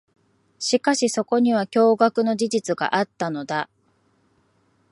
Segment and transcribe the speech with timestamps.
[0.57, 3.69] しかし、そこには驚愕の真実があったのだ。